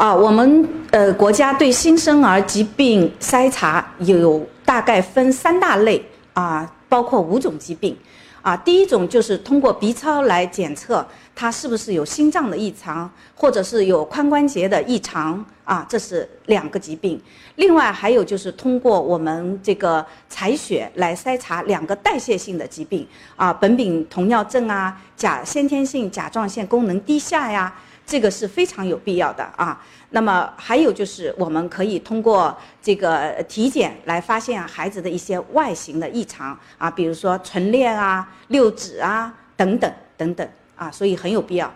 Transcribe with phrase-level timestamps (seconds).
[0.00, 7.94] 啊，我们呃国家对新生儿疾病筛查有大概分三大类啊，包括五种疾病。
[8.40, 17.20] 啊，第一种就是通过 B 超来检测它是不是有心脏的异常，或者是有髋关节的异常啊，这是两个疾病。
[17.56, 23.06] 另外还有就是通过我们这个采血来筛查两个代谢性的疾病
[23.36, 27.70] 啊，苯丙酮尿症啊，甲先天性甲状腺功能低下呀。
[28.10, 29.80] 这个是非常有必要的啊。
[30.10, 41.72] 那么还有就是，我们可以通过这个体检来发现孩子的一些外形的异常啊，比如说唇裂啊、六指啊等等等等啊，所以很有必要。